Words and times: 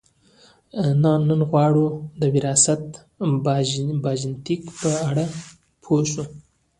نن 1.03 1.41
غواړو 1.49 1.85
د 2.21 2.23
وراثت 2.33 2.83
یا 4.07 4.11
ژنیتیک 4.19 4.61
په 4.79 4.89
اړه 5.07 5.25
پوه 5.83 6.01
شو 6.11 6.23